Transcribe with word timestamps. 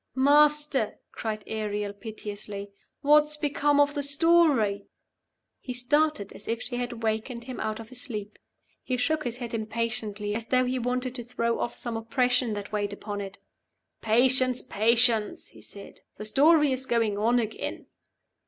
"Master!" 0.15 0.97
cried 1.11 1.43
Ariel, 1.45 1.93
piteously. 1.93 2.71
"What's 3.01 3.37
become 3.37 3.79
of 3.79 3.93
the 3.93 4.01
story?" 4.01 4.87
He 5.59 5.73
started 5.73 6.33
as 6.33 6.47
if 6.47 6.59
she 6.59 6.77
had 6.77 6.91
awakened 6.93 7.43
him 7.43 7.59
out 7.59 7.79
of 7.79 7.91
a 7.91 7.93
sleep; 7.93 8.39
he 8.81 8.97
shook 8.97 9.25
his 9.25 9.37
head 9.37 9.53
impatiently, 9.53 10.33
as 10.33 10.47
though 10.47 10.65
he 10.65 10.79
wanted 10.79 11.13
to 11.13 11.23
throw 11.23 11.59
off 11.59 11.75
some 11.75 11.95
oppression 11.97 12.53
that 12.53 12.71
weighed 12.71 12.93
upon 12.93 13.21
it. 13.21 13.37
"Patience, 14.01 14.63
patience," 14.63 15.49
he 15.49 15.61
said. 15.61 16.01
"The 16.17 16.25
story 16.25 16.71
is 16.71 16.87
going 16.87 17.19
on 17.19 17.37
again." 17.37 17.85